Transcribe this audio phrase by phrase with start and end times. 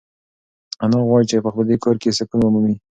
[0.83, 2.75] انا غواړي چې په دې کور کې سکون ومومي.